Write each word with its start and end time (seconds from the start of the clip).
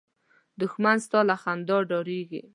دښمن 0.61 0.97
ستا 1.05 1.19
له 1.29 1.35
خندا 1.41 1.77
ډارېږي 1.89 2.41